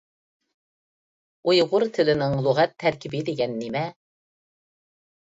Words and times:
ئۇيغۇر 1.51 1.85
تىلىنىڭ 1.97 2.33
لۇغەت 2.45 2.73
تەركىبى 2.85 3.21
دېگەن 3.27 3.53
نېمە؟ 3.59 3.83